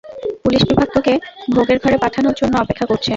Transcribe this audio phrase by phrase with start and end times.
[0.43, 1.13] Police বিভাগ তোকে
[1.53, 3.09] ভোগের ঘরে পাঠানো জন্য অপেক্ষা করছে।